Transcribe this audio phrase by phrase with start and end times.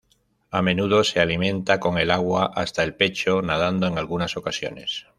[0.49, 5.05] A menudo se alimenta con el agua hasta el pecho, nadando en algunas ocasiones.